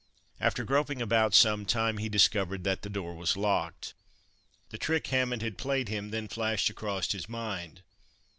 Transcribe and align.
After 0.39 0.63
groping 0.63 0.99
about 0.99 1.35
some 1.35 1.63
time, 1.63 1.99
he 1.99 2.09
discovered 2.09 2.63
that 2.63 2.81
the 2.81 2.89
door 2.89 3.13
was 3.13 3.37
locked. 3.37 3.93
The 4.69 4.79
trick 4.79 5.05
Hammond 5.05 5.43
had 5.43 5.59
played 5.59 5.89
him 5.89 6.09
then 6.09 6.27
flashed 6.27 6.71
across 6.71 7.11
his 7.11 7.29
mind. 7.29 7.83